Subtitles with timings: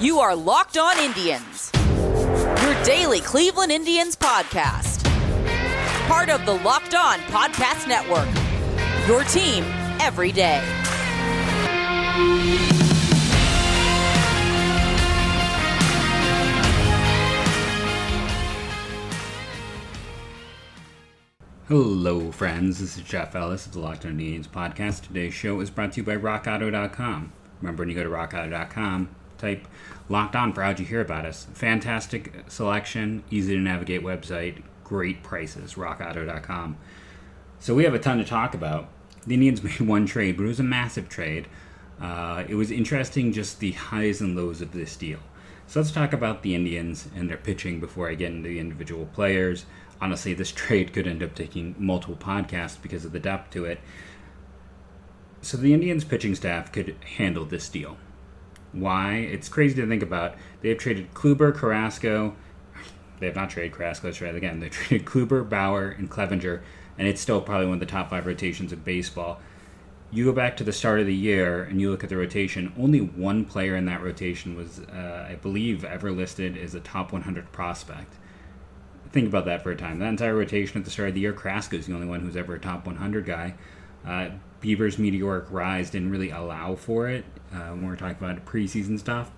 [0.00, 5.04] You are Locked On Indians, your daily Cleveland Indians podcast.
[6.08, 8.28] Part of the Locked On Podcast Network,
[9.06, 9.62] your team
[10.00, 10.60] every day.
[21.68, 22.80] Hello, friends.
[22.80, 25.06] This is Jeff Ellis of the Locked On Indians podcast.
[25.06, 27.32] Today's show is brought to you by RockAuto.com.
[27.60, 29.66] Remember, when you go to RockAuto.com, type
[30.08, 31.46] Locked On for how'd you hear about us.
[31.54, 35.74] Fantastic selection, easy to navigate website, great prices.
[35.74, 36.76] RockAuto.com.
[37.58, 38.88] So we have a ton to talk about.
[39.26, 41.48] The Indians made one trade, but it was a massive trade.
[42.00, 45.20] Uh, it was interesting, just the highs and lows of this deal.
[45.66, 49.06] So let's talk about the Indians and their pitching before I get into the individual
[49.06, 49.64] players
[50.00, 53.80] honestly, this trade could end up taking multiple podcasts because of the depth to it.
[55.40, 57.96] So the Indians pitching staff could handle this deal.
[58.74, 59.14] Why?
[59.16, 60.34] It's crazy to think about.
[60.60, 62.34] They have traded Kluber, Carrasco.
[63.20, 64.08] They have not traded Carrasco.
[64.08, 64.60] Let's try it again.
[64.60, 66.60] They traded Kluber, Bauer, and Clevinger,
[66.98, 69.40] and it's still probably one of the top five rotations of baseball.
[70.10, 72.72] You go back to the start of the year and you look at the rotation.
[72.78, 77.12] Only one player in that rotation was, uh, I believe, ever listed as a top
[77.12, 78.14] 100 prospect
[79.14, 80.00] think about that for a time.
[80.00, 82.36] That entire rotation at the start of the year, Carrasco is the only one who's
[82.36, 83.54] ever a top 100 guy.
[84.04, 84.30] Uh,
[84.62, 89.30] meteoric rise didn't really allow for it uh, when we're talking about preseason stuff.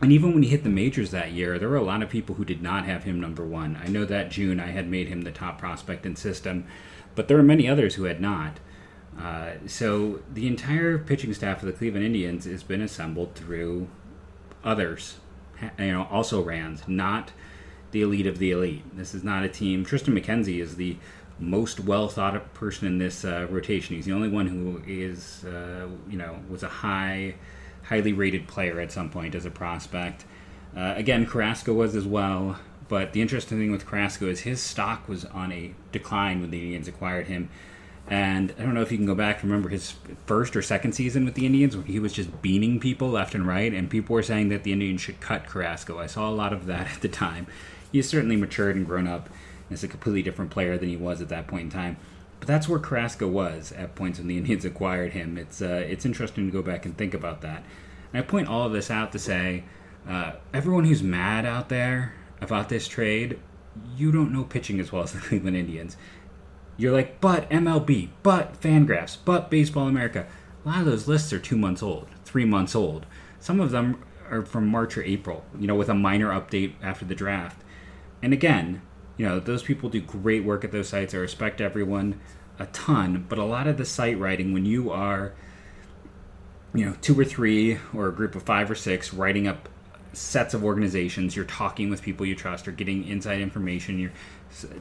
[0.00, 2.34] And even when he hit the majors that year, there were a lot of people
[2.34, 3.80] who did not have him number one.
[3.82, 6.66] I know that June I had made him the top prospect in system,
[7.14, 8.60] but there were many others who had not.
[9.18, 13.88] Uh, so the entire pitching staff of the Cleveland Indians has been assembled through
[14.62, 15.16] others,
[15.78, 17.32] you know, also Rands, not
[17.92, 18.84] the elite of the elite.
[18.94, 19.84] This is not a team.
[19.84, 20.98] Tristan McKenzie is the
[21.38, 23.96] most well thought of person in this uh, rotation.
[23.96, 27.34] He's the only one who is, uh, you know, was a high,
[27.84, 30.24] highly rated player at some point as a prospect.
[30.76, 32.58] Uh, again, Carrasco was as well.
[32.88, 36.60] But the interesting thing with Carrasco is his stock was on a decline when the
[36.60, 37.50] Indians acquired him.
[38.08, 39.94] And I don't know if you can go back and remember his
[40.26, 43.44] first or second season with the Indians when he was just beaning people left and
[43.44, 45.98] right, and people were saying that the Indians should cut Carrasco.
[45.98, 47.48] I saw a lot of that at the time
[47.96, 49.28] he's certainly matured and grown up.
[49.70, 51.96] Is a completely different player than he was at that point in time.
[52.38, 55.36] But that's where Carrasco was at points when the Indians acquired him.
[55.36, 57.64] It's uh, it's interesting to go back and think about that.
[58.12, 59.64] And I point all of this out to say,
[60.08, 63.40] uh, everyone who's mad out there about this trade,
[63.96, 65.96] you don't know pitching as well as the Cleveland Indians.
[66.76, 70.26] You're like, but MLB, but Fangraphs, but Baseball America.
[70.64, 73.06] A lot of those lists are two months old, three months old.
[73.40, 77.04] Some of them are from March or April, you know, with a minor update after
[77.04, 77.62] the draft.
[78.22, 78.82] And again,
[79.16, 81.14] you know, those people do great work at those sites.
[81.14, 82.20] I respect everyone
[82.58, 85.32] a ton, but a lot of the site writing, when you are,
[86.74, 89.68] you know, two or three or a group of five or six writing up
[90.12, 94.12] sets of organizations, you're talking with people you trust or getting inside information, you're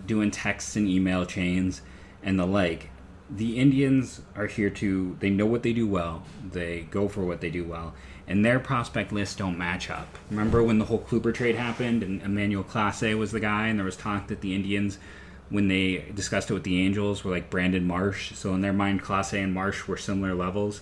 [0.05, 1.81] doing texts and email chains
[2.23, 2.89] and the like.
[3.29, 7.41] The Indians are here to, they know what they do well, they go for what
[7.41, 7.93] they do well
[8.27, 10.17] and their prospect lists don't match up.
[10.29, 13.85] Remember when the whole Kluber trade happened and Emmanuel Clase was the guy, and there
[13.85, 14.97] was talk that the Indians,
[15.49, 18.33] when they discussed it with the Angels, were like Brandon Marsh.
[18.33, 20.81] So in their mind, Clase and Marsh were similar levels.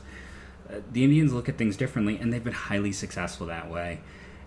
[0.69, 3.99] Uh, the Indians look at things differently, and they've been highly successful that way.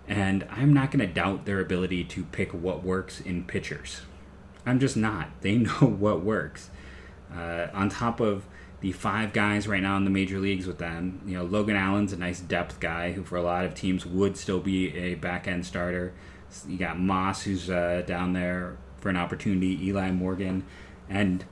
[0.09, 4.03] And I'm not going to doubt their ability to pick what works in pitchers.
[4.65, 5.29] I'm just not.
[5.43, 6.71] They know what works.
[7.35, 8.47] Uh, on top of
[8.81, 11.21] the five guys right now in the major leagues with them.
[11.27, 14.37] You know, Logan Allen's a nice depth guy who, for a lot of teams, would
[14.37, 16.13] still be a back end starter.
[16.69, 20.65] You got Moss, who's uh, down there for an opportunity, Eli Morgan,
[21.09, 21.45] and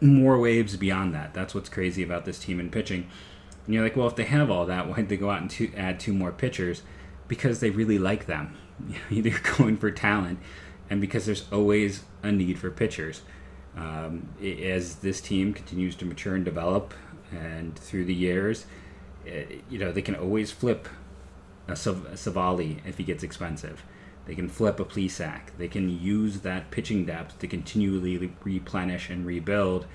[0.00, 1.34] more waves beyond that.
[1.34, 3.08] That's what's crazy about this team in pitching.
[3.64, 5.72] And you're like, well, if they have all that, why'd they go out and two,
[5.76, 6.82] add two more pitchers?
[7.26, 8.56] Because they really like them.
[9.10, 10.38] They're going for talent,
[10.90, 13.22] and because there's always a need for pitchers.
[13.76, 16.94] Um, as this team continues to mature and develop,
[17.32, 18.66] and through the years,
[19.24, 20.88] it, eh, you know they can always flip
[21.66, 23.82] a, Sav- a Civale if he gets expensive.
[24.26, 25.56] They can flip a Plesac.
[25.58, 29.86] They can use that pitching depth to continually replenish and rebuild.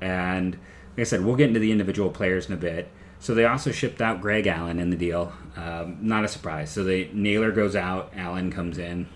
[0.00, 2.90] And like I said, we'll get into the individual players in a bit.
[3.20, 5.32] So they also shipped out Greg Allen in the deal.
[5.56, 6.70] Um, not a surprise.
[6.70, 9.08] So they Naylor goes out, Allen comes in.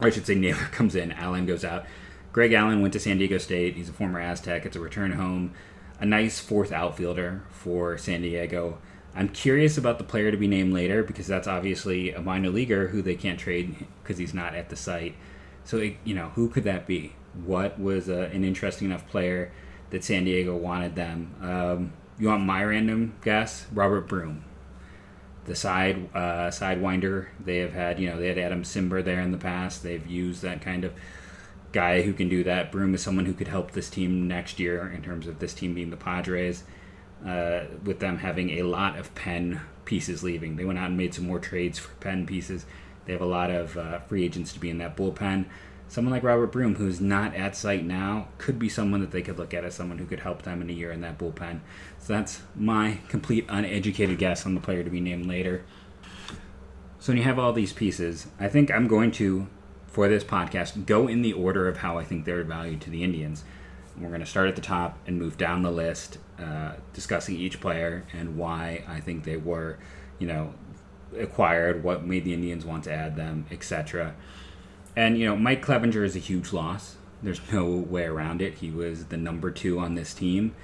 [0.00, 1.84] Or I should say Naylor comes in, Allen goes out.
[2.38, 3.74] Greg Allen went to San Diego State.
[3.74, 4.64] He's a former Aztec.
[4.64, 5.54] It's a return home.
[5.98, 8.78] A nice fourth outfielder for San Diego.
[9.12, 12.86] I'm curious about the player to be named later because that's obviously a minor leaguer
[12.86, 15.16] who they can't trade because he's not at the site.
[15.64, 17.16] So, you know, who could that be?
[17.44, 19.50] What was a, an interesting enough player
[19.90, 21.34] that San Diego wanted them?
[21.42, 23.66] Um, you want my random guess?
[23.72, 24.44] Robert Broom.
[25.46, 27.26] the side uh, sidewinder.
[27.44, 29.82] They have had you know they had Adam Cimber there in the past.
[29.82, 30.92] They've used that kind of
[31.72, 32.72] guy who can do that.
[32.72, 35.74] Broom is someone who could help this team next year in terms of this team
[35.74, 36.64] being the Padres.
[37.26, 41.12] Uh, with them having a lot of pen pieces leaving, they went out and made
[41.12, 42.64] some more trades for pen pieces.
[43.06, 45.46] They have a lot of uh, free agents to be in that bullpen.
[45.88, 49.38] Someone like Robert Broom, who's not at site now, could be someone that they could
[49.38, 51.60] look at as someone who could help them in a year in that bullpen.
[51.98, 55.64] So that's my complete uneducated guess on the player to be named later.
[56.98, 59.48] So when you have all these pieces, I think I'm going to,
[59.98, 63.02] for this podcast, go in the order of how I think they're valued to the
[63.02, 63.42] Indians.
[64.00, 67.60] We're going to start at the top and move down the list, uh, discussing each
[67.60, 69.76] player and why I think they were,
[70.20, 70.54] you know,
[71.18, 74.14] acquired, what made the Indians want to add them, etc.
[74.94, 76.94] And you know, Mike Clevinger is a huge loss.
[77.20, 78.58] There's no way around it.
[78.58, 80.54] He was the number two on this team.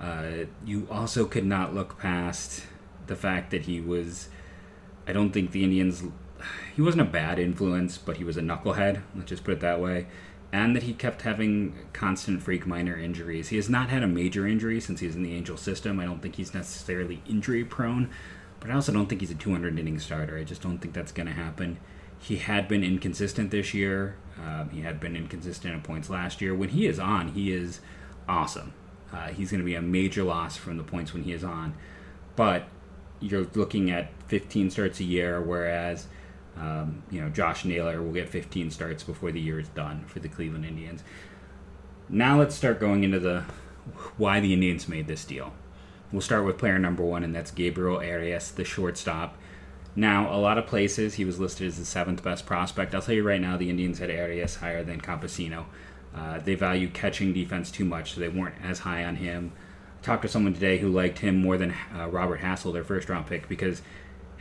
[0.00, 2.64] Uh, you also could not look past
[3.06, 4.30] the fact that he was.
[5.06, 6.02] I don't think the Indians.
[6.74, 9.02] He wasn't a bad influence, but he was a knucklehead.
[9.14, 10.06] Let's just put it that way
[10.54, 13.48] and that he kept having constant freak minor injuries.
[13.48, 15.98] He has not had a major injury since he's in the Angel system.
[15.98, 18.08] I don't think he's necessarily injury prone,
[18.60, 20.38] but I also don't think he's a 200 inning starter.
[20.38, 21.78] I just don't think that's going to happen.
[22.20, 24.14] He had been inconsistent this year.
[24.40, 26.54] Um, he had been inconsistent at points last year.
[26.54, 27.80] When he is on, he is
[28.28, 28.74] awesome.
[29.12, 31.74] Uh, he's going to be a major loss from the points when he is on.
[32.36, 32.68] But
[33.18, 36.06] you're looking at 15 starts a year, whereas
[36.56, 40.20] um, you know, Josh Naylor will get 15 starts before the year is done for
[40.20, 41.02] the Cleveland Indians.
[42.08, 43.44] Now let's start going into the
[44.16, 45.52] why the Indians made this deal.
[46.12, 49.36] We'll start with player number one, and that's Gabriel Arias, the shortstop.
[49.96, 52.94] Now, a lot of places he was listed as the seventh best prospect.
[52.94, 55.66] I'll tell you right now, the Indians had Arias higher than Campusano.
[56.14, 59.52] Uh, they value catching defense too much, so they weren't as high on him.
[60.02, 63.26] Talked to someone today who liked him more than uh, Robert Hassell, their first round
[63.26, 63.82] pick, because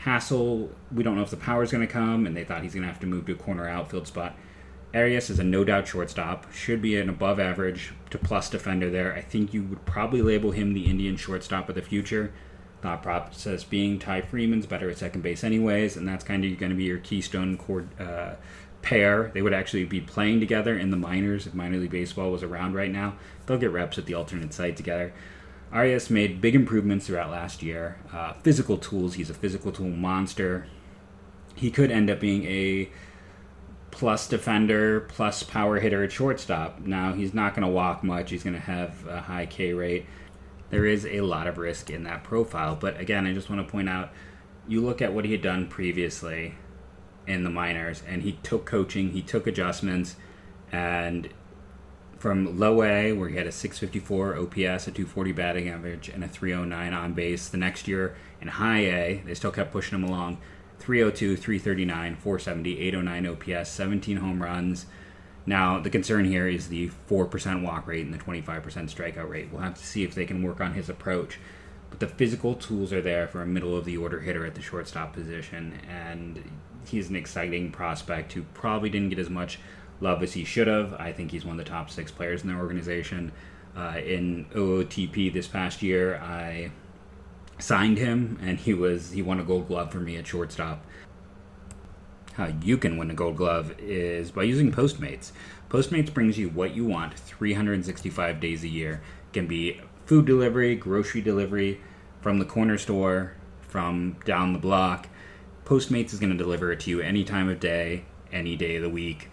[0.03, 2.73] Hassell, we don't know if the power is going to come, and they thought he's
[2.73, 4.35] going to have to move to a corner outfield spot.
[4.93, 9.13] Arias is a no doubt shortstop, should be an above average to plus defender there.
[9.13, 12.31] I think you would probably label him the Indian shortstop of the future.
[12.81, 16.69] Thought process being Ty Freeman's better at second base, anyways, and that's kind of going
[16.69, 18.35] to be your keystone core, uh,
[18.83, 19.31] pair.
[19.33, 22.75] They would actually be playing together in the minors if minor league baseball was around
[22.75, 23.15] right now.
[23.45, 25.13] They'll get reps at the alternate site together.
[25.73, 27.97] Arias made big improvements throughout last year.
[28.13, 30.67] Uh, physical tools, he's a physical tool monster.
[31.55, 32.89] He could end up being a
[33.89, 36.79] plus defender, plus power hitter at shortstop.
[36.81, 40.05] Now, he's not going to walk much, he's going to have a high K rate.
[40.69, 42.75] There is a lot of risk in that profile.
[42.75, 44.11] But again, I just want to point out
[44.67, 46.55] you look at what he had done previously
[47.25, 50.17] in the minors, and he took coaching, he took adjustments,
[50.71, 51.29] and
[52.23, 56.27] from low A, where he had a 654 OPS, a 240 batting average, and a
[56.29, 57.49] 309 on base.
[57.49, 60.37] The next year in high A, they still kept pushing him along
[60.79, 64.85] 302, 339, 470, 809 OPS, 17 home runs.
[65.45, 69.49] Now, the concern here is the 4% walk rate and the 25% strikeout rate.
[69.51, 71.39] We'll have to see if they can work on his approach.
[71.89, 74.61] But the physical tools are there for a middle of the order hitter at the
[74.61, 76.41] shortstop position, and
[76.87, 79.59] he's an exciting prospect who probably didn't get as much
[80.03, 80.93] love as he should have.
[80.95, 83.31] I think he's one of the top six players in their organization.
[83.75, 86.69] Uh, in OOTP this past year, I
[87.57, 90.85] signed him, and he was he won a Gold Glove for me at shortstop.
[92.33, 95.31] How you can win a Gold Glove is by using Postmates.
[95.69, 99.01] Postmates brings you what you want 365 days a year.
[99.29, 101.81] It can be food delivery, grocery delivery,
[102.21, 105.07] from the corner store, from down the block.
[105.65, 108.83] Postmates is going to deliver it to you any time of day, any day of
[108.83, 109.29] the week.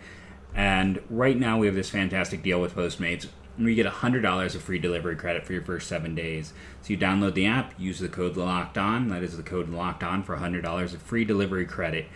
[0.54, 3.26] And right now we have this fantastic deal with Postmates
[3.69, 6.52] you get $100 of free delivery credit for your first seven days.
[6.83, 10.02] So you download the app, use the code LOCKED ON, that is the code LOCKED
[10.02, 12.07] ON for $100 of free delivery credit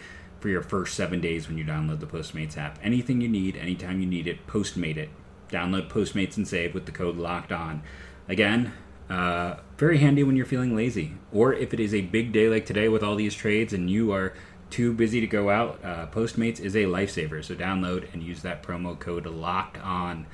[0.41, 2.79] for your first seven days when you download the Postmates app.
[2.83, 5.11] Anything you need, anytime you need it, Postmate it.
[5.51, 7.83] Download Postmates and save with the code LOCKED ON.
[8.29, 8.73] Again,
[9.11, 12.65] uh, very handy when you're feeling lazy, or if it is a big day like
[12.65, 14.33] today with all these trades and you are
[14.71, 17.45] too busy to go out, uh, Postmates is a lifesaver.
[17.45, 20.27] So download and use that promo code locked on.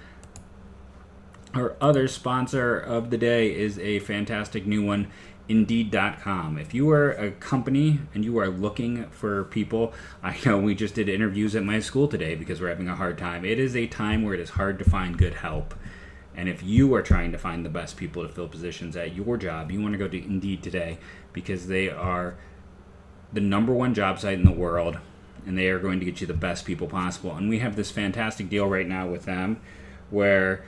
[1.53, 5.09] Our other sponsor of the day is a fantastic new one,
[5.49, 6.59] Indeed.com.
[6.59, 10.95] If you are a company and you are looking for people, I know we just
[10.95, 13.45] did interviews at my school today because we're having a hard time.
[13.45, 15.75] It is a time where it is hard to find good help.
[16.37, 19.37] And if you are trying to find the best people to fill positions at your
[19.37, 20.99] job, you want to go to Indeed today
[21.33, 22.37] because they are
[23.33, 24.99] the number one job site in the world,
[25.47, 27.35] and they are going to get you the best people possible.
[27.35, 29.61] And we have this fantastic deal right now with them
[30.11, 30.65] where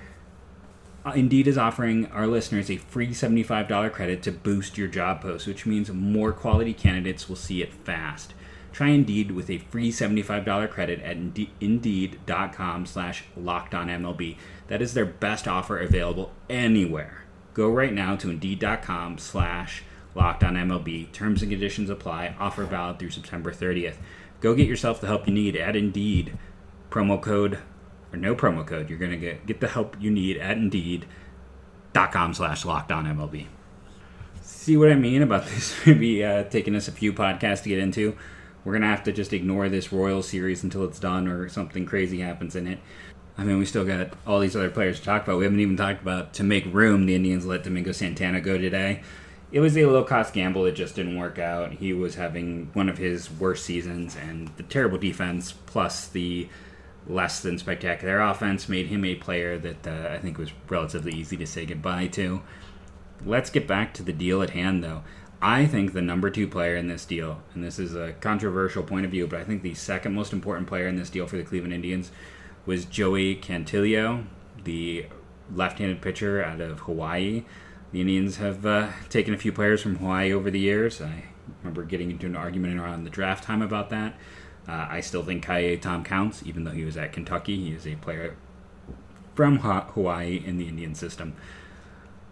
[1.15, 5.67] Indeed is offering our listeners a free $75 credit to boost your job post, which
[5.67, 8.35] means more quality candidates will see it fast.
[8.73, 11.17] Try Indeed with a free $75 credit at
[11.61, 14.37] Indeed.com slash LockedOnMLB.
[14.69, 17.25] That is their best offer available anywhere.
[17.53, 19.83] Go right now to Indeed.com slash
[20.17, 21.13] LockedOnMLB.
[21.13, 22.35] Terms and conditions apply.
[22.39, 23.97] Offer valid through September 30th.
[24.41, 26.37] Go get yourself the help you need at Indeed.
[26.91, 27.59] Promo code,
[28.13, 32.65] or no promo code, you're to get, get the help you need at Indeed.com slash
[32.65, 33.47] Locked On MLB.
[34.43, 35.75] See what I mean about this?
[35.87, 38.17] Maybe uh, taking us a few podcasts to get into
[38.65, 42.21] we're gonna have to just ignore this Royal series until it's done or something crazy
[42.21, 42.79] happens in it.
[43.37, 45.39] I mean, we still got all these other players to talk about.
[45.39, 47.07] We haven't even talked about to make room.
[47.07, 49.03] The Indians let Domingo Santana go today.
[49.53, 50.65] It was a low cost gamble.
[50.65, 51.73] It just didn't work out.
[51.73, 56.49] He was having one of his worst seasons, and the terrible defense plus the
[57.07, 61.37] less than spectacular offense made him a player that uh, I think was relatively easy
[61.37, 62.43] to say goodbye to.
[63.27, 65.03] Let's get back to the deal at hand, though.
[65.43, 69.05] I think the number two player in this deal, and this is a controversial point
[69.05, 71.43] of view, but I think the second most important player in this deal for the
[71.43, 72.13] Cleveland Indians
[72.65, 74.25] was Joey Cantillo,
[74.63, 75.07] the
[75.53, 77.45] left handed pitcher out of Hawaii.
[77.93, 81.01] The Indians have uh, taken a few players from Hawaii over the years.
[81.01, 81.25] I
[81.63, 84.15] remember getting into an argument around the draft time about that.
[84.67, 87.57] Uh, I still think Ka'ai Tom counts, even though he was at Kentucky.
[87.57, 88.37] He is a player
[89.35, 91.35] from Hawaii in the Indian system.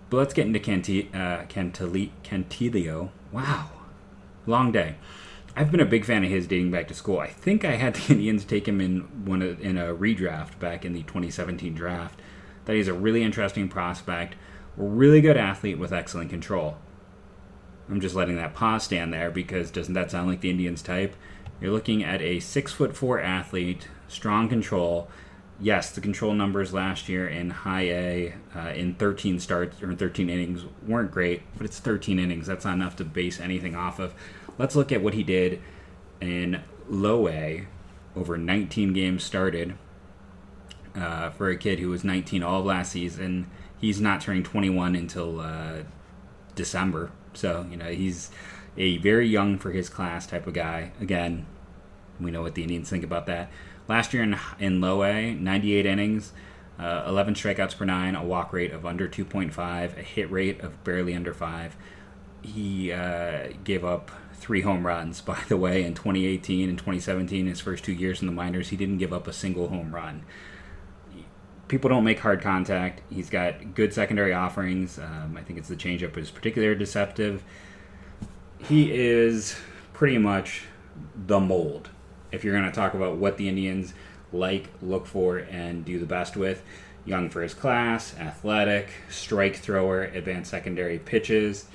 [0.09, 3.11] But let's get into Canti, uh, Cantili, Cantilio.
[3.31, 3.71] Wow.
[4.47, 4.97] Long day.
[5.57, 7.19] I've been a big fan of his dating back to school.
[7.19, 10.85] I think I had the Indians take him in one of, in a redraft back
[10.85, 12.19] in the 2017 draft.
[12.65, 14.37] That he's a really interesting prospect,
[14.77, 16.77] really good athlete with excellent control.
[17.89, 21.17] I'm just letting that pause stand there because doesn't that sound like the Indians type?
[21.61, 25.09] You're looking at a six foot four athlete, strong control,
[25.61, 30.31] yes, the control numbers last year in high A uh, in 13 starts or 13
[30.31, 32.47] innings weren't great, but it's 13 innings.
[32.47, 34.15] That's not enough to base anything off of.
[34.59, 35.61] Let's look at what he did
[36.21, 37.67] in low A
[38.17, 39.77] over 19 games started
[40.95, 43.51] uh, for a kid who was 19 all of last season.
[43.81, 45.79] He's not turning 21 until uh,
[46.55, 48.31] December, so you know he's
[48.77, 50.93] a very young for his class type of guy.
[51.01, 51.47] Again,
[52.21, 53.51] we know what the Indians think about that.
[53.89, 56.33] Last year in, in low A, 98 innings,
[56.79, 60.83] uh, 11 strikeouts per nine, a walk rate of under 2.5, a hit rate of
[60.85, 61.77] barely under 5.
[62.43, 67.61] He uh, gave up three home runs, by the way, in 2018 and 2017, his
[67.61, 68.69] first two years in the minors.
[68.69, 70.25] He didn't give up a single home run.
[71.71, 73.01] People don't make hard contact.
[73.11, 74.99] He's got good secondary offerings.
[74.99, 77.45] Um, I think it's the changeup is particularly deceptive.
[78.59, 79.57] He is
[79.93, 80.65] pretty much
[81.15, 81.89] the mold
[82.33, 83.95] if you're going to talk about what the Indians
[84.33, 86.65] like, look for, and do the best with.
[87.05, 91.67] Young for his class, athletic, strike thrower, advanced secondary pitches.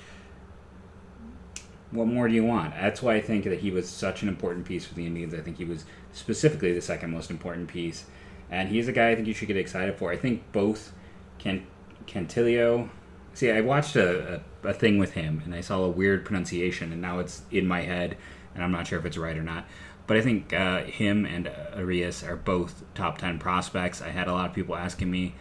[1.91, 2.73] What more do you want?
[2.73, 5.33] That's why I think that he was such an important piece for the Indians.
[5.33, 8.03] I think he was specifically the second most important piece.
[8.49, 10.11] And he's a guy I think you should get excited for.
[10.11, 10.93] I think both
[11.39, 11.65] Can
[12.07, 12.89] Cantilio.
[13.33, 16.91] See, I watched a, a, a thing with him and I saw a weird pronunciation,
[16.91, 18.17] and now it's in my head,
[18.53, 19.65] and I'm not sure if it's right or not.
[20.07, 24.01] But I think uh, him and Arias are both top 10 prospects.
[24.01, 25.35] I had a lot of people asking me,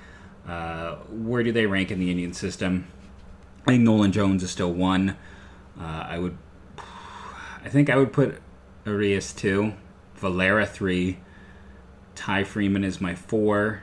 [0.49, 2.87] uh, where do they rank in the Indian system?
[3.67, 5.17] I think Nolan Jones is still one.
[5.79, 6.37] Uh, I would,
[6.79, 8.41] I think I would put
[8.87, 9.75] Arias two,
[10.17, 11.19] Valera three,
[12.15, 13.83] Ty Freeman is my four.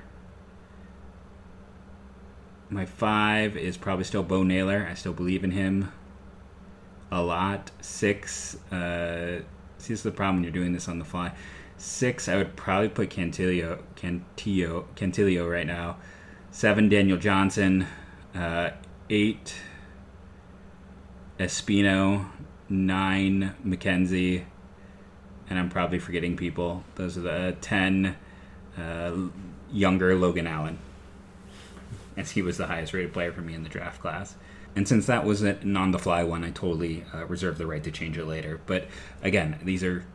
[2.70, 4.88] My five is probably still Bo Naylor.
[4.90, 5.92] I still believe in him
[7.12, 7.72] a lot.
[7.82, 9.42] Six, uh,
[9.82, 11.34] See, this is the problem when you're doing this on the fly.
[11.78, 15.98] Six, I would probably put Cantillo, Cantillo, Cantillo right now.
[16.52, 17.88] Seven, Daniel Johnson.
[18.36, 18.70] Uh,
[19.10, 19.56] eight,
[21.40, 22.28] Espino.
[22.70, 24.46] Nine, McKenzie.
[25.52, 26.86] And I'm probably forgetting people.
[26.96, 28.16] Those are the uh, ten.
[28.80, 29.28] Uh,
[29.70, 30.78] younger Logan Allen,
[32.16, 34.36] as he was the highest rated player for me in the draft class.
[34.78, 37.84] And since that was an on the fly one, I totally uh, reserve the right
[37.84, 38.62] to change it later.
[38.66, 38.88] But
[39.22, 40.06] again, these are,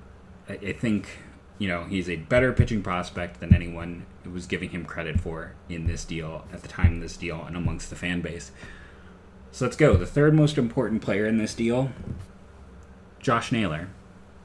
[0.49, 1.09] I think,
[1.59, 5.87] you know, he's a better pitching prospect than anyone was giving him credit for in
[5.87, 8.53] this deal at the time of this deal and amongst the fan base.
[9.53, 9.97] So let's go.
[9.97, 11.91] The third most important player in this deal,
[13.21, 13.89] Josh Naylor,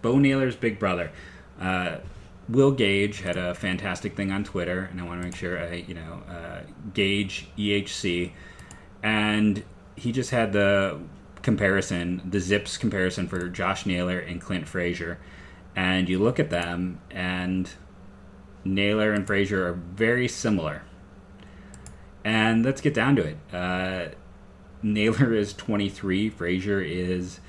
[0.01, 1.11] Bo Naylor's big brother.
[1.59, 1.97] Uh,
[2.49, 5.75] Will Gage had a fantastic thing on Twitter, and I want to make sure I,
[5.75, 6.61] you know, uh,
[6.93, 8.31] Gage EHC,
[9.03, 9.63] and
[9.95, 10.99] he just had the
[11.41, 15.19] comparison, the ZiPS comparison for Josh Naylor and Clint Frazier,
[15.75, 17.71] and you look at them, and
[18.65, 20.83] Naylor and Frazier are very similar.
[22.23, 23.37] And let's get down to it.
[23.53, 24.09] Uh,
[24.83, 26.29] Naylor is 23.
[26.29, 27.39] Frazier is,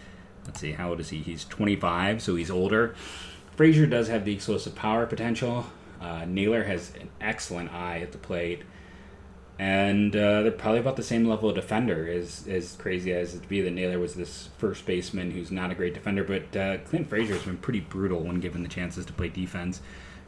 [0.47, 1.19] let's see, how old is he?
[1.19, 2.95] He's 25, so he's older.
[3.57, 5.67] Frazier does have the explosive power potential.
[6.01, 8.63] Uh, Naylor has an excellent eye at the plate.
[9.59, 13.49] And uh, they're probably about the same level of defender, as, as crazy as it'd
[13.49, 16.25] be that Naylor was this first baseman who's not a great defender.
[16.25, 19.81] But uh, Clint Frazier has been pretty brutal when given the chances to play defense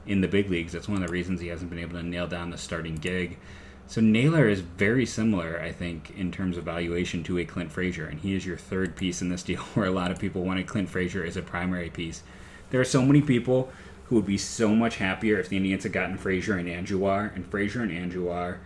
[0.07, 0.73] in the big leagues.
[0.73, 3.39] That's one of the reasons he hasn't been able to nail down the starting gig.
[3.87, 8.07] So Naylor is very similar, I think, in terms of valuation to a Clint Frazier,
[8.07, 10.67] and he is your third piece in this deal, where a lot of people wanted
[10.67, 12.23] Clint Frazier as a primary piece.
[12.71, 13.71] There are so many people
[14.07, 17.47] who would be so much happier if the Indians had gotten Frazier and Andujar, and
[17.47, 18.59] Frazier and Andujar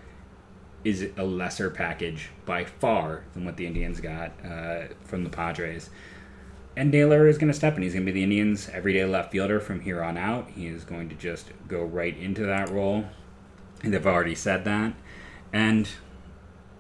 [0.85, 5.91] is a lesser package by far than what the Indians got uh, from the Padres.
[6.77, 7.83] And Naylor is going to step in.
[7.83, 10.49] He's going to be the Indians' everyday left fielder from here on out.
[10.55, 13.05] He is going to just go right into that role.
[13.83, 14.95] And they've already said that.
[15.53, 15.89] And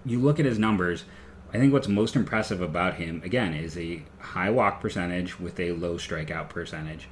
[0.04, 1.04] you look at his numbers,
[1.52, 5.72] I think what's most impressive about him, again, is a high walk percentage with a
[5.72, 7.08] low strikeout percentage.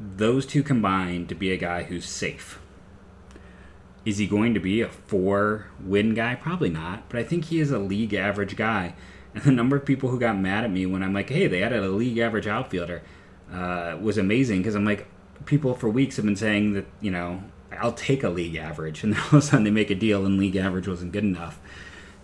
[0.00, 2.58] Those two combined to be a guy who's safe.
[4.04, 6.34] Is he going to be a four win guy?
[6.34, 8.94] Probably not, but I think he is a league average guy.
[9.34, 11.62] And the number of people who got mad at me when I'm like, hey, they
[11.62, 13.00] added a league average outfielder
[13.50, 15.06] uh, was amazing because I'm like,
[15.46, 17.42] people for weeks have been saying that, you know,
[17.80, 19.02] I'll take a league average.
[19.02, 21.24] And then all of a sudden they make a deal and league average wasn't good
[21.24, 21.58] enough.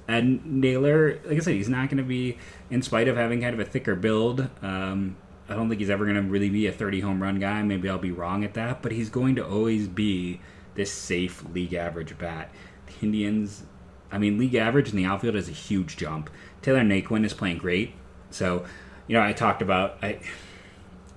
[0.07, 2.39] And Naylor, like I said, he's not going to be,
[2.71, 5.17] in spite of having kind of a thicker build, um,
[5.49, 7.63] I don't think he's ever going to really be a 30 home run guy.
[7.63, 10.41] Maybe I'll be wrong at that, but he's going to always be
[10.75, 12.51] this safe league average bat.
[12.87, 13.65] The Indians,
[14.11, 16.31] I mean, league average in the outfield is a huge jump.
[16.61, 17.95] Tyler Naquin is playing great.
[18.31, 18.65] So,
[19.07, 20.21] you know, I talked about, I,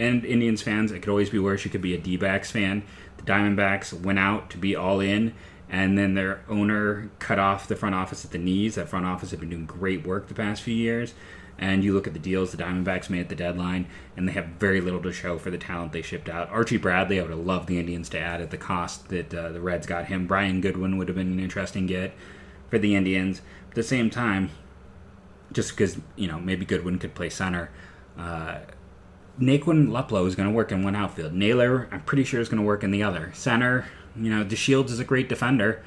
[0.01, 1.63] and Indians fans, it could always be worse.
[1.63, 2.83] You could be a D backs fan.
[3.17, 5.33] The Diamondbacks went out to be all in,
[5.69, 8.75] and then their owner cut off the front office at the knees.
[8.75, 11.13] That front office had been doing great work the past few years.
[11.59, 13.85] And you look at the deals the Diamondbacks made at the deadline,
[14.17, 16.49] and they have very little to show for the talent they shipped out.
[16.49, 19.51] Archie Bradley, I would have loved the Indians to add at the cost that uh,
[19.51, 20.25] the Reds got him.
[20.25, 22.13] Brian Goodwin would have been an interesting get
[22.71, 23.43] for the Indians.
[23.69, 24.49] At the same time,
[25.53, 27.69] just because, you know, maybe Goodwin could play center.
[28.17, 28.61] Uh,
[29.41, 31.33] Naquin Luplow is going to work in one outfield.
[31.33, 33.31] Naylor, I'm pretty sure, is going to work in the other.
[33.33, 35.83] Center, you know, DeShields is a great defender.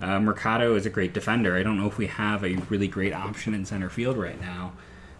[0.00, 1.56] Uh, Mercado is a great defender.
[1.56, 4.72] I don't know if we have a really great option in center field right now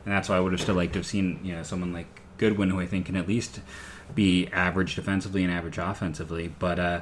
[0.05, 2.23] and that's why I would have still liked to have seen you know someone like
[2.38, 3.61] Goodwin, who I think can at least
[4.14, 6.49] be average defensively and average offensively.
[6.59, 7.01] But uh,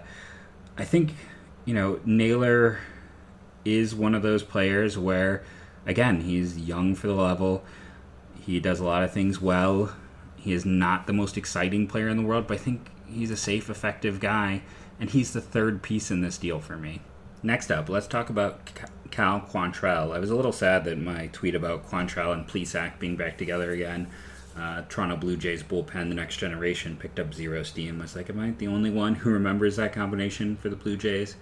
[0.77, 1.12] I think
[1.64, 2.81] you know Naylor
[3.64, 5.45] is one of those players where,
[5.87, 7.64] again, he's young for the level.
[8.41, 9.95] He does a lot of things well.
[10.38, 13.37] He is not the most exciting player in the world, but I think he's a
[13.37, 14.62] safe, effective guy,
[15.01, 17.01] and he's the third piece in this deal for me.
[17.42, 18.70] Next up, let's talk about
[19.11, 20.14] Cal Quantrill.
[20.14, 23.70] I was a little sad that my tweet about Quantrill and Plesac being back together
[23.70, 24.09] again,
[24.59, 28.01] uh, Toronto Blue Jays bullpen, the next generation, picked up zero steam.
[28.01, 30.96] I was like, am I the only one who remembers that combination for the Blue
[30.96, 31.37] Jays?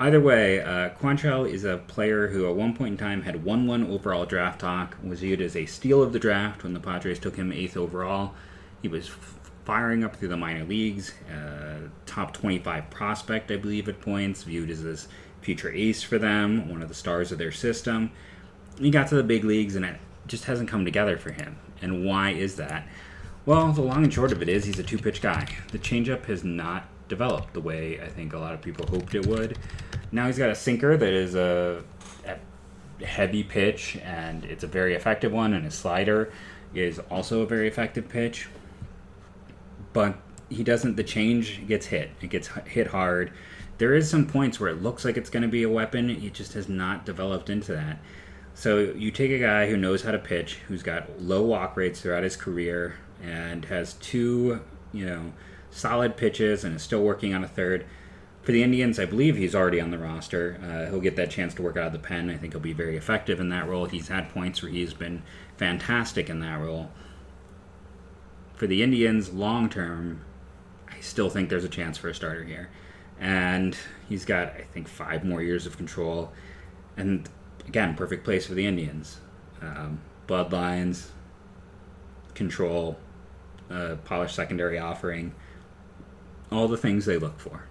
[0.00, 3.66] Either way, uh, Quantrill is a player who at one point in time had 1
[3.66, 7.18] 1 overall draft talk, was viewed as a steal of the draft when the Padres
[7.18, 8.32] took him 8th overall.
[8.80, 9.10] He was
[9.66, 14.70] firing up through the minor leagues, uh, top 25 prospect, I believe, at points, viewed
[14.70, 15.06] as this
[15.42, 18.10] future ace for them, one of the stars of their system.
[18.78, 21.58] He got to the big leagues, and it just hasn't come together for him.
[21.82, 22.88] And why is that?
[23.44, 25.46] Well, the long and short of it is he's a two pitch guy.
[25.72, 29.26] The changeup has not developed the way I think a lot of people hoped it
[29.26, 29.58] would.
[30.10, 31.82] Now he's got a sinker that is a,
[32.26, 36.32] a heavy pitch, and it's a very effective one, and his slider
[36.74, 38.48] is also a very effective pitch
[39.92, 40.18] but
[40.48, 40.96] he doesn't.
[40.96, 42.10] The change gets hit.
[42.20, 43.32] It gets hit hard.
[43.78, 46.10] There is some points where it looks like it's going to be a weapon.
[46.10, 47.98] It just has not developed into that.
[48.54, 52.00] So you take a guy who knows how to pitch, who's got low walk rates
[52.00, 54.60] throughout his career, and has two,
[54.92, 55.32] you know,
[55.70, 57.86] solid pitches, and is still working on a third.
[58.42, 60.58] For the Indians, I believe he's already on the roster.
[60.62, 62.30] Uh, he'll get that chance to work out of the pen.
[62.30, 63.84] I think he'll be very effective in that role.
[63.84, 65.22] He's had points where he's been
[65.58, 66.90] fantastic in that role
[68.60, 70.20] for the Indians long term,
[70.86, 72.68] I still think there's a chance for a starter here.
[73.18, 73.74] And
[74.06, 76.30] he's got, I think, five more years of control.
[76.94, 77.26] And
[77.66, 79.20] again, perfect place for the Indians.
[79.62, 81.06] Um, bloodlines,
[82.34, 82.98] control,
[83.70, 85.34] uh, polished secondary offering,
[86.50, 87.64] all the things they look for.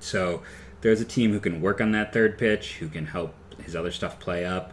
[0.00, 0.42] So
[0.80, 3.90] there's a team who can work on that third pitch, who can help his other
[3.90, 4.72] stuff play up.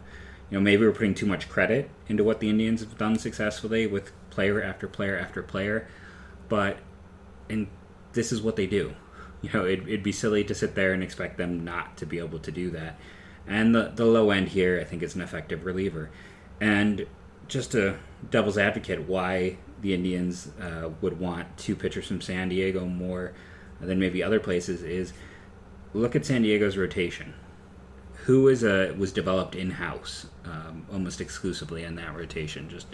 [0.50, 3.86] You know, maybe we're putting too much credit into what the Indians have done successfully
[3.86, 5.86] with player after player after player,
[6.48, 6.78] but
[7.48, 7.68] and
[8.12, 8.94] this is what they do.
[9.42, 12.18] You know, it, it'd be silly to sit there and expect them not to be
[12.18, 13.00] able to do that.
[13.46, 16.10] And the, the low end here, I think, is an effective reliever.
[16.60, 17.06] And
[17.48, 17.96] just a
[18.30, 23.32] devil's advocate, why the Indians uh, would want two pitchers from San Diego more
[23.80, 25.12] than maybe other places is
[25.94, 27.34] look at San Diego's rotation.
[28.24, 32.68] Who is a was developed in house um, almost exclusively in that rotation?
[32.68, 32.86] Just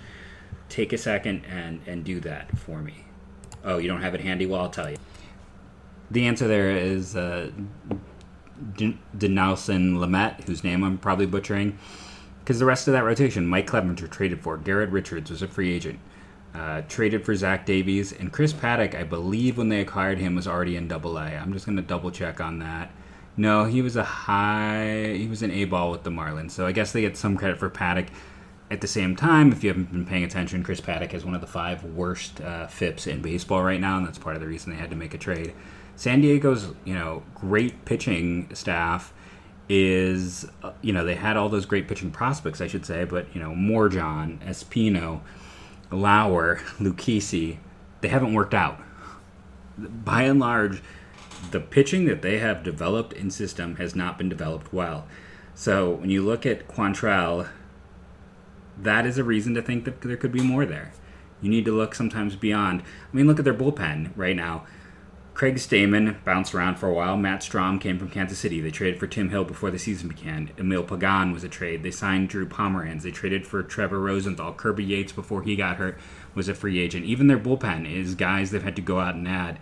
[0.69, 3.05] take a second and and do that for me.
[3.65, 4.47] Oh, you don't have it handy?
[4.47, 4.97] Well, I'll tell you.
[6.11, 7.51] The answer there is uh,
[8.75, 11.77] Dinelson Lamet, whose name I'm probably butchering,
[12.41, 15.73] because the rest of that rotation, Mike Clevinger traded for, Garrett Richards was a free
[15.73, 15.99] agent,
[16.55, 18.95] uh, traded for Zach Davies, and Chris Paddack.
[18.95, 21.27] I believe when they acquired him, was already in Double A.
[21.27, 22.91] I'm just going to double check on that.
[23.37, 26.73] No, he was a high, he was an A ball with the Marlins, so I
[26.73, 28.09] guess they get some credit for Paddack.
[28.69, 31.41] At the same time, if you haven't been paying attention, Chris Paddack has one of
[31.41, 34.73] the five worst uh, FIPS in baseball right now, and that's part of the reason
[34.73, 35.53] they had to make a trade.
[35.95, 39.13] San Diego's, you know, great pitching staff
[39.69, 43.27] is, uh, you know, they had all those great pitching prospects, I should say, but,
[43.35, 45.21] you know, Morejon, Espino,
[45.91, 47.59] Lauer, Lucchesi,
[48.01, 48.81] they haven't worked out.
[49.79, 50.83] By and large,
[51.51, 55.07] the pitching that they have developed in system has not been developed well.
[55.55, 57.49] So when you look at Quantrill,
[58.79, 60.93] that is a reason to think that there could be more there.
[61.41, 62.83] You need to look sometimes beyond.
[62.83, 64.67] I mean, look at their bullpen right now.
[65.37, 67.15] Craig Stammen bounced around for a while.
[67.19, 68.63] Matt Strahm came from Kansas City.
[68.63, 70.49] They traded for Tim Hill before the season began.
[70.59, 71.83] Emil Pagan was a trade.
[71.83, 73.03] They signed Drew Pomeranz.
[73.03, 74.55] They traded for Trevor Rosenthal.
[74.55, 75.99] Kirby Yates, before he got hurt,
[76.35, 77.05] was a free agent.
[77.05, 79.59] Even their bullpen is guys they've had to go out and add.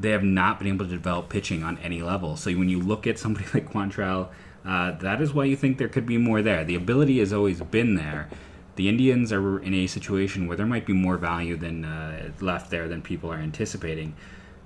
[0.00, 2.34] They have not been able to develop pitching on any level.
[2.36, 4.30] So when you look at somebody like Quantrill,
[4.64, 6.64] uh, that is why you think there could be more there.
[6.64, 8.30] The ability has always been there.
[8.76, 12.70] The Indians are in a situation where there might be more value than uh, left
[12.70, 14.14] there than people are anticipating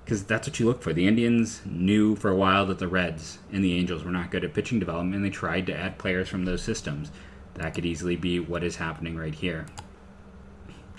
[0.07, 0.93] because that's what you look for.
[0.93, 4.45] The Indians knew for a while that the Reds and the Angels were not good
[4.45, 7.11] at pitching development, and they tried to add players from those systems.
[7.55, 9.65] That could easily be what is happening right here.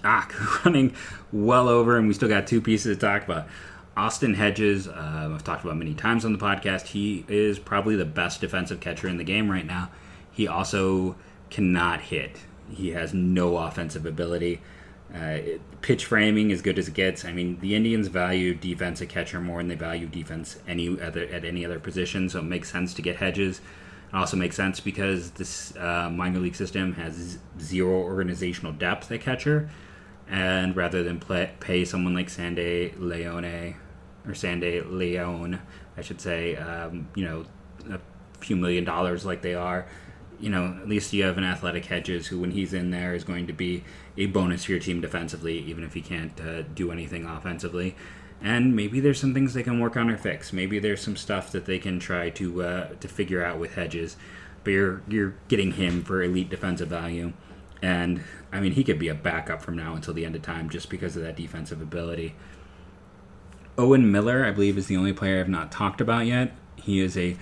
[0.04, 0.28] Ah,
[0.66, 0.94] running
[1.32, 3.46] well over, and we still got two pieces to talk about.
[3.96, 6.88] Austin Hedges, uh, I've talked about many times on the podcast.
[6.88, 9.90] He is probably the best defensive catcher in the game right now.
[10.30, 11.16] He also
[11.48, 12.40] cannot hit.
[12.70, 14.60] He has no offensive ability.
[15.14, 15.38] Uh,
[15.80, 17.24] pitch framing as good as it gets.
[17.24, 21.22] I mean, the Indians value defense at catcher more than they value defense any other
[21.24, 23.60] at any other position, so it makes sense to get Hedges.
[24.12, 29.22] It also makes sense because this uh, minor league system has zero organizational depth at
[29.22, 29.70] catcher,
[30.28, 33.76] and rather than play, pay someone like Sande Leone
[34.26, 35.58] or Sande Leone,
[35.96, 37.46] I should say, um, you know,
[37.90, 37.98] a
[38.40, 39.86] few million dollars like they are
[40.40, 43.24] you know, at least you have an athletic Hedges who, when he's in there, is
[43.24, 43.84] going to be
[44.16, 47.96] a bonus for your team defensively, even if he can't uh, do anything offensively.
[48.40, 50.52] And maybe there's some things they can work on or fix.
[50.52, 54.16] Maybe there's some stuff that they can try to uh, to figure out with Hedges.
[54.62, 57.32] But you're you're getting him for elite defensive value,
[57.82, 58.22] and
[58.52, 60.88] I mean he could be a backup from now until the end of time just
[60.88, 62.34] because of that defensive ability.
[63.76, 66.52] Owen Miller, I believe, is the only player I've not talked about yet.
[66.76, 67.36] He is a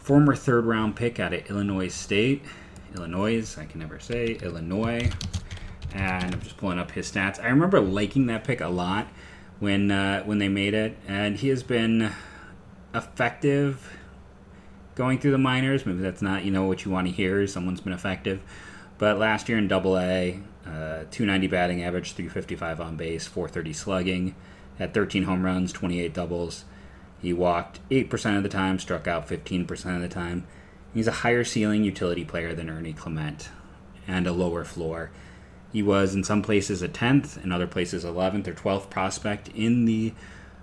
[0.00, 2.42] former third round pick out of Illinois State.
[2.96, 5.10] Illinois, I can never say, Illinois.
[5.92, 7.42] And I'm just pulling up his stats.
[7.42, 9.08] I remember liking that pick a lot
[9.60, 12.12] when uh, when they made it, and he has been
[12.94, 13.96] effective
[14.94, 15.86] going through the minors.
[15.86, 17.46] Maybe that's not you know what you want to hear.
[17.46, 18.40] Someone's been effective,
[18.98, 24.34] but last year in Double A, uh, 290 batting average, 355 on base, 430 slugging,
[24.78, 26.64] had 13 home runs, 28 doubles.
[27.20, 30.46] He walked 8% of the time, struck out 15% of the time.
[30.94, 33.50] He's a higher ceiling utility player than Ernie Clement
[34.08, 35.10] and a lower floor.
[35.72, 39.84] He was in some places a 10th, in other places 11th or 12th prospect in
[39.84, 40.12] the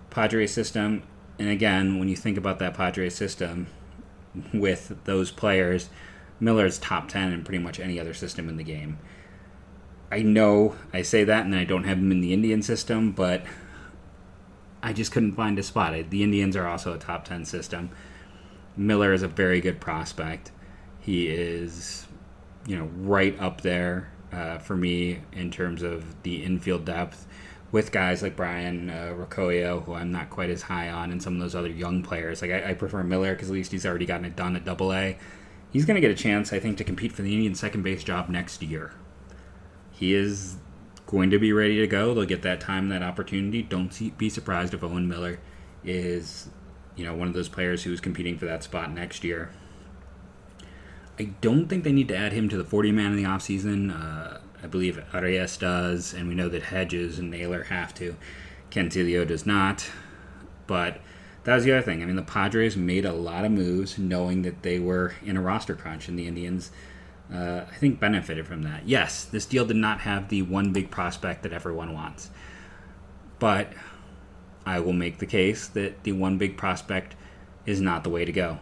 [0.10, 1.04] Padres system.
[1.40, 3.68] And again, when you think about that Padres system
[4.54, 5.90] with those players,
[6.40, 8.98] Miller's top 10 in pretty much any other system in the game.
[10.12, 13.44] I know I say that and I don't have him in the Indian system, but
[14.88, 15.94] I just couldn't find a spot.
[16.10, 17.90] The Indians are also a top 10 system.
[18.78, 20.54] Miller is a very good prospect.
[21.02, 22.08] He is,
[22.66, 27.28] you know, right up there uh, for me in terms of the infield depth
[27.74, 31.34] with guys like Brian uh, Rocchio, who I'm not quite as high on, and some
[31.34, 32.42] of those other young players.
[32.42, 34.94] Like I, I prefer Miller because at least he's already gotten it done at Double
[34.94, 35.18] A.
[35.70, 38.06] He's going to get a chance, I think, to compete for the Indian second base
[38.06, 38.94] job next year.
[39.92, 40.56] He is
[41.08, 42.14] going to be ready to go.
[42.14, 43.64] They'll get that time, that opportunity.
[43.64, 45.40] Don't see, be surprised if Owen Miller
[45.84, 46.50] is,
[46.96, 49.50] you know, one of those players who's competing for that spot next year.
[51.20, 53.92] I don't think they need to add him to the 40 man in the offseason.
[53.92, 58.16] Uh, I believe Arias does, and we know that Hedges and Naylor have to.
[58.70, 59.90] Cantillo does not.
[60.68, 61.00] But
[61.46, 62.04] that was the other thing.
[62.04, 65.42] I mean, the Padres made a lot of moves knowing that they were in a
[65.42, 66.72] roster crunch, and the Indians,
[67.34, 68.88] uh, I think, benefited from that.
[68.88, 72.30] Yes, this deal did not have the one big prospect that everyone wants,
[73.40, 73.74] but
[74.66, 77.16] I will make the case that the one big prospect
[77.66, 78.60] is not the way to go.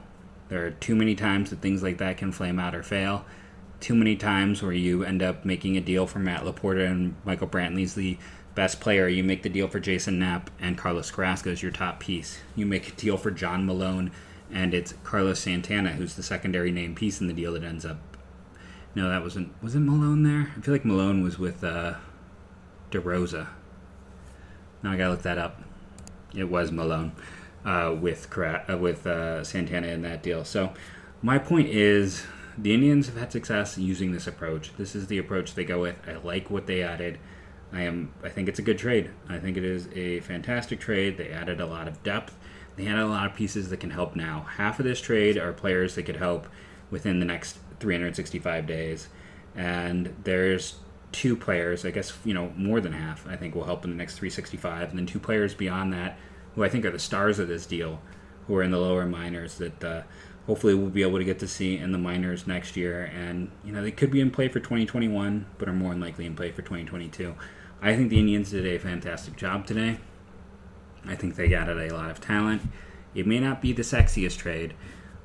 [0.50, 3.26] There are too many times that things like that can flame out or fail.
[3.80, 7.48] Too many times where you end up making a deal for Matt LaPorta and Michael
[7.48, 8.18] Brantley's the
[8.54, 9.08] best player.
[9.08, 12.40] You make the deal for Jason Knapp and Carlos Carrasco as your top piece.
[12.56, 14.12] You make a deal for Jon Meloan
[14.52, 18.15] and it's Carlos Santana who's the secondary name piece in the deal that ends up.
[18.96, 19.52] No, that wasn't.
[19.62, 20.54] Was it Meloan there?
[20.58, 21.96] I feel like Meloan was with uh,
[22.92, 23.48] DeRosa.
[24.82, 25.62] Now I gotta look that up.
[26.34, 27.12] It was Meloan
[27.66, 30.46] uh, with uh, with uh, Santana in that deal.
[30.46, 30.74] So
[31.22, 32.24] my point is,
[32.58, 34.72] the Indians have had success using this approach.
[34.78, 36.00] This is the approach they go with.
[36.08, 37.20] I like what they added.
[37.74, 38.14] I am.
[38.24, 39.10] I think it's a good trade.
[39.28, 41.18] I think it is a fantastic trade.
[41.18, 42.38] They added a lot of depth.
[42.78, 44.46] They added a lot of pieces that can help now.
[44.58, 46.48] Half of this trade are players that could help
[46.92, 49.08] within the next 365 days,
[49.56, 50.76] and there's
[51.12, 51.86] two players.
[51.86, 53.28] I guess you know more than half.
[53.28, 56.18] I think will help in the next 365, and then two players beyond that
[56.56, 58.02] who I think are the stars of this deal,
[58.48, 60.02] who are in the lower minors that uh,
[60.48, 63.04] hopefully we'll be able to get to see in the minors next year.
[63.14, 66.26] And, you know, they could be in play for 2021, but are more than likely
[66.26, 67.36] in play for 2022.
[67.82, 70.00] I think the Indians did a fantastic job today.
[71.06, 72.64] I think they added a lot of talent.
[73.14, 74.74] It may not be the sexiest trade,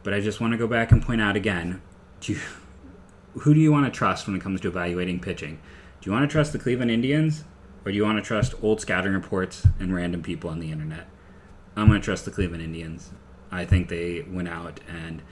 [0.02, 1.80] but I just want to go back and point out again
[2.20, 2.40] do you,
[3.40, 5.58] who do you want to trust when it comes to evaluating pitching?
[6.00, 7.44] Do you want to trust the Cleveland Indians
[7.84, 11.06] or do you want to trust old scouting reports and random people on the internet?
[11.76, 13.10] I'm going to trust the Cleveland Indians.
[13.50, 15.22] I think they went out and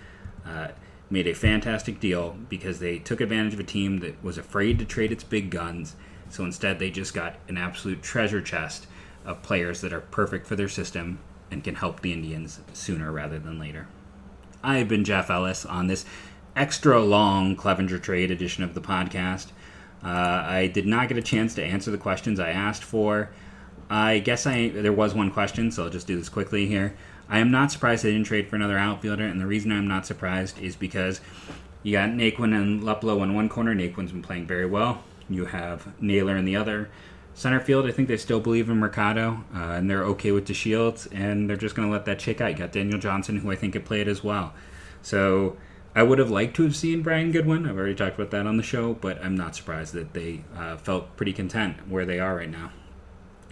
[0.46, 0.68] uh,
[1.11, 4.85] made a fantastic deal because they took advantage of a team that was afraid to
[4.85, 5.96] trade its big guns.
[6.31, 8.87] So instead, they just got an absolute treasure chest
[9.24, 11.18] of players that are perfect for their system
[11.51, 13.88] and can help the Indians sooner rather than later.
[14.62, 16.05] I have been Jeff Ellis on this
[16.58, 19.46] extra long Clevinger Trade edition of the podcast.
[20.02, 23.30] Uh, I did not get a chance to answer the questions I asked for.
[23.88, 26.96] I guess I there was one question, so I'll just do this quickly here.
[27.28, 30.04] I am not surprised they didn't trade for another outfielder, and the reason I'm not
[30.04, 31.20] surprised is because
[31.82, 33.74] you got Naquin and Luplow in one corner.
[33.74, 35.04] Naquin's been playing very well.
[35.28, 36.90] You have Naylor in the other.
[37.34, 41.06] Center field, I think they still believe in Mercado, uh, and they're okay with DeShields,
[41.12, 42.50] and they're just going to let that check out.
[42.50, 44.54] You got Daniel Johnson, who I think could played as well.
[45.02, 45.56] So
[45.94, 47.66] I would have liked to have seen Brian Goodwin.
[47.66, 50.77] I've already talked about that on the show, but I'm not surprised that they uh,
[50.77, 52.70] felt pretty content where they are right now.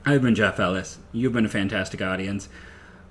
[0.04, 0.98] I've been Jeff Ellis.
[1.12, 2.48] You've been a fantastic audience.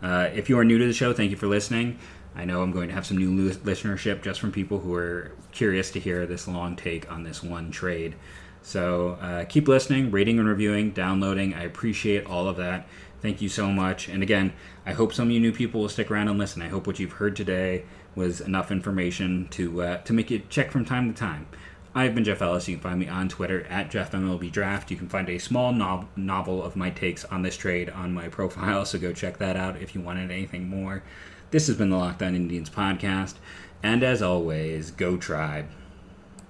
[0.02, 2.00] Uh, if you are new to the show, thank you for listening.
[2.36, 5.92] I know I'm going to have some new listenership just from people who are curious
[5.92, 8.16] to hear this long take on this one trade.
[8.62, 11.54] So uh, keep listening, rating and reviewing, downloading.
[11.54, 12.88] I appreciate all of that.
[13.22, 14.10] Thank you so much.
[14.10, 14.54] And again,
[14.86, 16.62] I hope some of you new people will stick around and listen.
[16.62, 20.72] I hope what you've heard today was enough information to uh, to make you check
[20.72, 21.48] from time to time.
[21.94, 22.68] I've been Jeff Ellis.
[22.68, 24.90] You can find me on Twitter at JeffMLBDraft.
[24.90, 28.28] You can find a small no- novel of my takes on this trade on my
[28.28, 31.04] profile, so go check that out if you wanted anything more.
[31.52, 33.36] This has been the Locked On Indians podcast,
[33.82, 35.68] and as always, go Tribe.